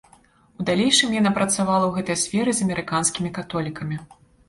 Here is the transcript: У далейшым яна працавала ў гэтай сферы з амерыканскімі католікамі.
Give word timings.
У 0.63 0.63
далейшым 0.69 1.13
яна 1.17 1.31
працавала 1.37 1.85
ў 1.89 1.93
гэтай 1.99 2.19
сферы 2.25 2.51
з 2.59 2.69
амерыканскімі 2.69 3.37
католікамі. 3.41 4.05